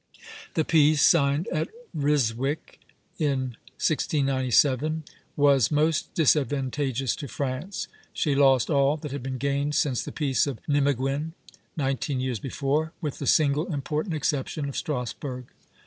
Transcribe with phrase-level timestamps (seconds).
[0.55, 2.79] The peace signed at Ryswick
[3.19, 5.03] in 1697
[5.35, 10.47] was most disadvantageous to France; she lost all that had been gained since the Peace
[10.47, 11.33] of Nimeguen,
[11.77, 15.45] nineteen years before, with the single important exception of Strasburg.